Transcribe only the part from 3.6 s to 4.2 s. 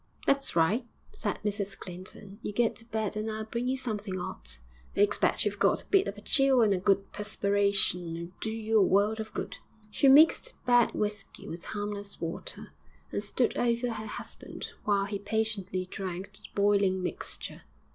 you something